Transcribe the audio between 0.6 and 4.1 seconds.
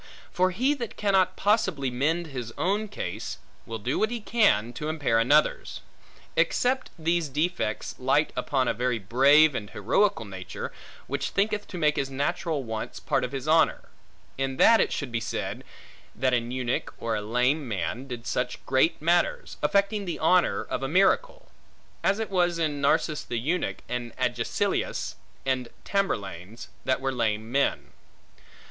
that cannot possibly mend his own case, will do what